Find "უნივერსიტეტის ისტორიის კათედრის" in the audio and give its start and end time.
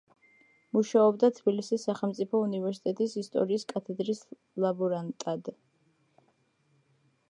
2.47-4.27